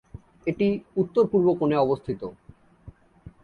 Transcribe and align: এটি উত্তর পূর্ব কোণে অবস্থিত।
এটি 0.47 0.67
উত্তর 0.95 1.23
পূর্ব 1.31 1.47
কোণে 1.59 1.77
অবস্থিত। 1.77 2.21